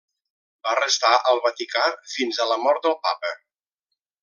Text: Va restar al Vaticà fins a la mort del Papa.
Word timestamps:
Va 0.67 0.71
restar 0.79 1.11
al 1.33 1.41
Vaticà 1.43 1.85
fins 2.15 2.41
a 2.41 2.49
la 2.53 2.59
mort 2.65 2.83
del 2.89 2.99
Papa. 3.07 3.35